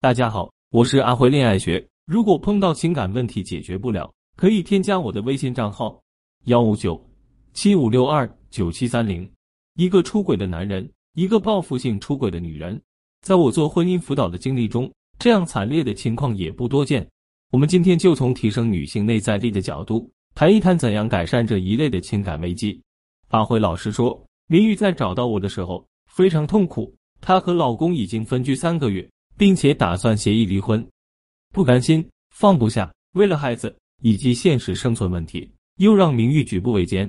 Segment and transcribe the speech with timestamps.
[0.00, 1.84] 大家好，我是阿辉恋爱学。
[2.06, 6.00] 如果碰到情感问题解决不了，可以添加我的微信账号
[6.44, 7.04] 幺五九
[7.52, 9.28] 七五六二九七三零。
[9.74, 12.80] 一个出轨的男人，一个报复性出轨的女人，
[13.22, 14.88] 在我做婚姻辅导的经历中，
[15.18, 17.04] 这样惨烈的情况也不多见。
[17.50, 22.80] 我们今天就从提升女性内在力的角度，谈一谈怎样改善这一类的情感危机。
[23.30, 29.04] 阿辉老师说，林玉在找到我的时候非常痛苦，她和老公已经分居三个月。
[29.38, 30.84] 并且打算协议离婚，
[31.54, 37.08] 不甘心，放不下，为了孩子以及现实生存问题，又让明玉举步维艰。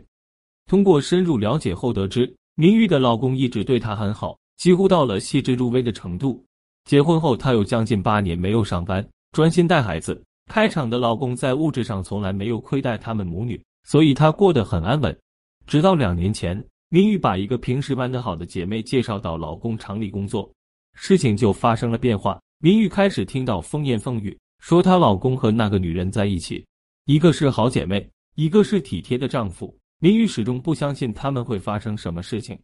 [0.67, 6.45] 通过深入了解后得知，明玉的老公一直对她很好，几乎到了细致入微的程度。
[6.85, 10.23] 结婚后，她有将近八年没有上班，专心带孩子。
[10.51, 15.15] 开厂的老公在物质上从来没有亏待他们母女，所以她过得很安稳。
[15.65, 20.51] 直到两年前，明玉把一个平时玩得好的姐妹介绍到老公厂里工作。
[20.93, 26.65] 事情就发生了变化，明玉开始听到风言风语，说她老公和那个女人在一起，
[27.05, 29.76] 一个是好姐妹，一个是体贴的丈夫。
[29.99, 32.57] 明玉始终不相信他们会发生什么事情。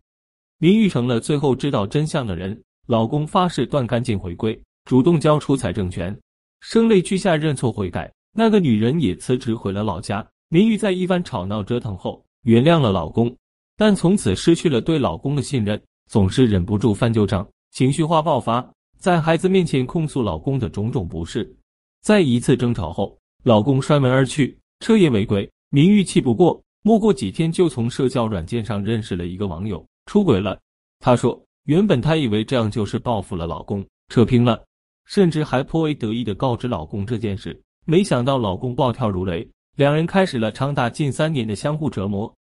[0.57, 6.17] 明玉成了最后知道真相的人，老公发誓断干净回归，主动交出财政权，
[6.61, 8.09] 声泪俱下认错悔改。
[8.33, 10.25] 那个女人也辞职回了老家。
[10.49, 13.35] 明玉在一番吵闹折腾后原谅了老公，
[13.75, 17.45] 但从此失去了对老公的信任，总是忍不住翻旧账。
[17.75, 18.65] 情绪化爆发，
[18.97, 21.53] 在孩子面前控诉老公的种种不是。
[22.01, 25.45] 在一次争吵后，老公摔门而去，彻夜未归。
[25.71, 30.57] 明玉气不过，没过几天就从社交软件上认识了一个网友，出轨了。
[31.01, 34.63] 她说，原本她以为这样就是报复了老公，扯平了，
[35.03, 37.61] 甚至还颇为得意的告知老公这件事。
[37.85, 42.33] 没想到老公暴跳如雷，两人开始了长达近三年的相互折磨。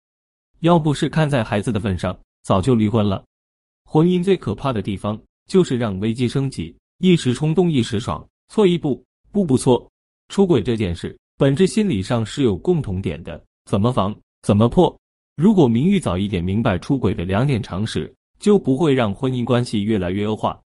[0.61, 3.25] 要不是看在孩子的份上，早就离婚了。
[3.85, 9.91] 婚姻最可怕的地方就是让危机升级，一时冲动一时爽，错一步步步错。
[10.29, 14.97] 出轨这件事本质心理上是有共同点的，怎么防怎么破。
[15.37, 20.61] 如果明玉早一点明白出轨的两点常识，就不会让婚姻关系越来越恶化。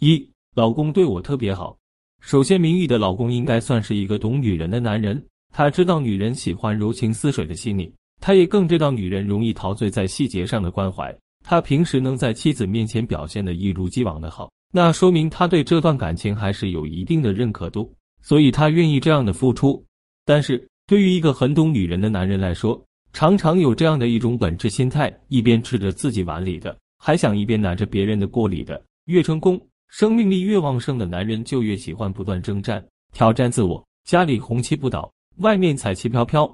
[0.00, 1.76] 一，老公对我特别好。
[2.20, 7.90] 首先，明玉的老公应该算是一个懂女人的男人，他知道女人喜欢柔情似水的细腻，
[8.20, 11.16] 他也更知道女人容易陶醉在细节上的关怀。
[11.44, 17.92] 他平时能在妻子面前表现的一如既往的好，那说明他对这段感情还是有一定的认可度，
[18.22, 19.84] 所以他愿意这样的付出。
[20.24, 22.80] 但是对于一个很懂女人的男人来说，
[23.12, 28.80] 常常有这样的一种本质心态：一边吃着自己碗里的，还想一边拿着别人的锅里的。
[29.06, 33.84] 越成功、生命力越旺盛的男人，就越喜欢不断征战、挑战自我。
[34.04, 36.48] 家里红旗不倒，外面彩旗飘飘。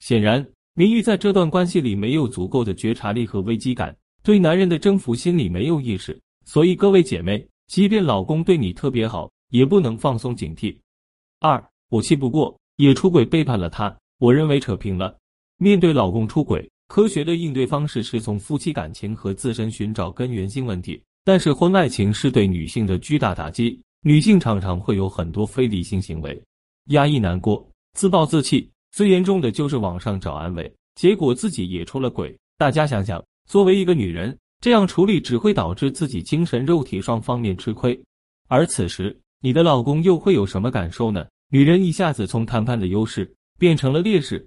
[0.00, 3.94] 显然，明玉在这段关系里没有足够的觉察力和危机感。
[4.24, 10.74] 对男人的征服心理没有意识，所以各位姐妹，即便老公对你特别好，也不能放松警惕。
[11.40, 15.14] 二，我气不过，也出轨背叛了他，我认为扯平了。
[15.58, 20.98] 面对老公出轨，科学的应对方式是从夫妻感情和自身寻找根源性问题。
[21.22, 26.42] 但是婚外情是对女性的巨大打击，女性常常会有很多非理性行为，
[26.86, 27.62] 压抑难过，
[27.92, 32.34] 自暴自弃，最严重的就是网上找安慰，结果自己也出了轨。
[32.56, 33.22] 大家想想。
[33.48, 37.98] 作为一个女人，这样处理只会导致自己精神、肉体双方面吃亏。
[38.48, 41.26] 而此时，你的老公又会有什么感受呢？
[41.50, 44.44] 女人一下子从谈判的优势变成了劣势。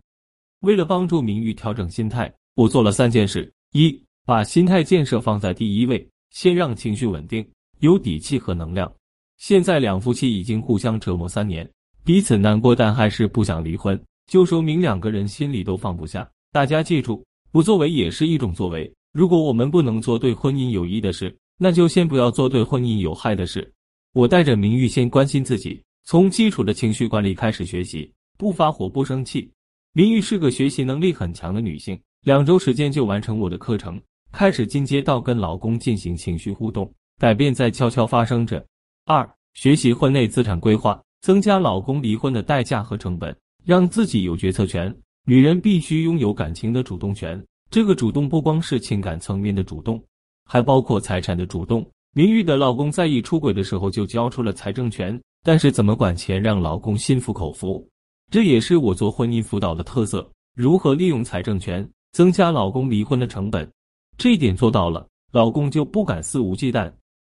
[0.61, 7.47] 为了帮助明玉调整心态，我做了三件事：一，把心态建设放在第一位，先让情绪稳定、
[7.79, 8.91] 有底气和能量。
[9.37, 11.69] 现在两夫妻已经互相折磨三年，
[12.03, 16.27] 彼此难过，但还是不想离婚，就说明两个人心里都放不下。
[16.51, 17.23] 大家记住。
[17.51, 18.91] 不作为也是一种作为。
[19.13, 23.73] 如果我们不能做对婚姻有益的事，那就先不要做对婚姻有害的事。
[24.13, 29.49] 我带着明玉先关心自己，从基础的情绪管理开始学习，不发火，不生气。
[29.93, 33.99] 明玉是个学习能力很强的女性，两周时间就完成我的课程，
[34.31, 38.63] 开始进阶到跟老公进行情绪互动，改变在悄悄发生着。
[39.05, 43.35] 二、学习婚内资产规划，增加老公离婚的代价和成本，
[43.65, 44.95] 让自己有决策权。
[45.29, 50.01] 女人必须拥有感情的主动权，这个主动不光是情感层面的主动，
[50.45, 51.85] 还包括财产的主动。
[52.15, 57.85] 明玉的老公在意出轨的时候就交出了财政权，但是怎么管钱让老公心服口服，
[58.31, 60.25] 这也是我做婚姻辅导的特色。
[60.55, 63.69] 如何利用财政权增加老公离婚的成本，
[64.17, 66.89] 这一点做到了，老公就不敢肆无忌惮。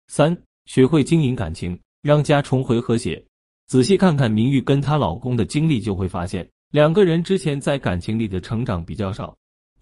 [0.09, 3.25] 三，学会经营感情，让家重回和谐。
[3.69, 6.45] 仔细看看明玉跟她老公的经历，就会发现。
[6.75, 9.33] 两个人之前在感情里的成长比较少，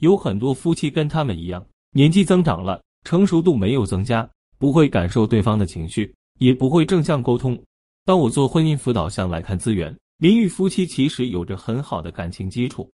[0.01, 4.29] 有很多夫妻跟他们一样，年纪增长了，成熟度没有增加，
[4.59, 7.59] 不会感受对方的情绪，也不会正向沟通，
[8.05, 12.87] 当我做婚姻辅导向来看资源，林玉夫妻其实有着很好的感情基础，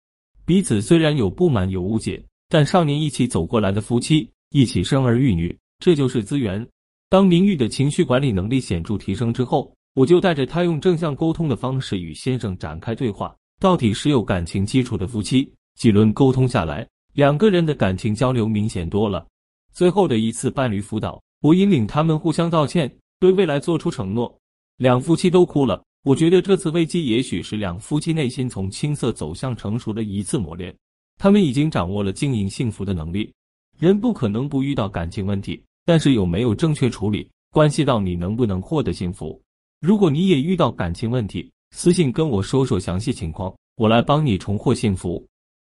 [0.45, 6.69] 彼此虽然有不满有误解，但少年一起走过来的夫妻，一起生儿育女，这就是资源。
[7.09, 13.35] 当林玉的情绪管理能力显著提升之后，我就带着他用正向沟通的方式与先生展开对话。
[13.61, 19.27] 到底是有感情基础的夫妻，几轮沟通下来，两个人的感情交流明显多了。
[19.73, 24.39] 最后的一次伴侣辅导，我引领他们互相道歉，对未来做出承诺。
[24.77, 25.83] 两夫妻都哭了。
[26.05, 30.73] 我觉得这次危机也许是两夫妻内心从青涩走向成熟的一次磨练。
[31.19, 33.33] 他们已经掌握了经营幸福的能力。
[33.79, 35.63] 人不可能不遇到感情问题。
[35.85, 39.41] 但是有没有正确处理，关系到你能不能获得幸福。
[39.81, 45.23] 如果你也遇到感情问题，私信跟我说说详细情况，我来帮你重获幸福。